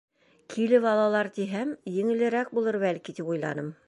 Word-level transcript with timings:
Килеп 0.53 0.87
алалар 0.91 1.29
тиһәм, 1.35 1.75
еңелерәк 1.97 2.51
булыр, 2.59 2.79
бәлки, 2.85 3.17
тип 3.21 3.31
уйланым... 3.35 3.71